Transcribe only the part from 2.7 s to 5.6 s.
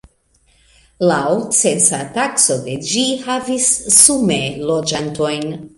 ĝi havis sume loĝantojn.